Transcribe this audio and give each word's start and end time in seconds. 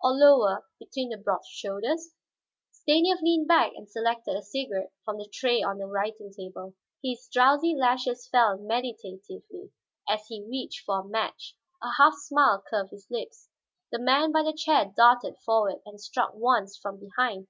Or 0.00 0.12
lower, 0.12 0.64
between 0.78 1.08
the 1.08 1.16
broad 1.16 1.44
shoulders 1.44 2.14
Stanief 2.70 3.20
leaned 3.20 3.48
back 3.48 3.72
and 3.74 3.90
selected 3.90 4.36
a 4.36 4.40
cigarette 4.42 4.92
from 5.04 5.18
the 5.18 5.26
tray 5.28 5.60
on 5.60 5.78
the 5.78 5.86
writing 5.88 6.30
table. 6.32 6.74
His 7.02 7.26
drowsy 7.32 7.74
lashes 7.74 8.28
fell 8.28 8.58
meditatively 8.58 9.72
as 10.08 10.24
he 10.28 10.44
reached 10.48 10.84
for 10.86 11.00
a 11.00 11.04
match, 11.04 11.56
a 11.82 11.90
half 11.98 12.14
smile 12.14 12.62
curved 12.70 12.92
his 12.92 13.08
lips. 13.10 13.48
The 13.90 13.98
man 13.98 14.30
by 14.30 14.44
the 14.44 14.52
chair 14.52 14.84
darted 14.96 15.40
forward 15.44 15.82
and 15.84 16.00
struck 16.00 16.32
once, 16.34 16.76
from 16.78 17.00
behind. 17.00 17.48